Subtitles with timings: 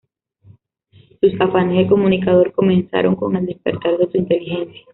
[1.21, 4.81] Sus afanes de comunicador comenzaron con el despertar de su inteligencia.